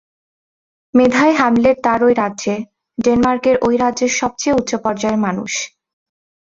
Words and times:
মেধায় 0.93 1.33
Hamlet 1.39 1.77
তার 1.85 1.99
ওই 2.03 2.13
রাজ্যে, 2.21 2.55
ডেনমার্কের 2.97 3.55
ওই 3.67 3.75
রাজ্যে 3.83 4.07
সবচেয়ে 4.19 4.57
উচ্চপর্যায়ের 4.59 5.19
মানুষ। 5.25 5.51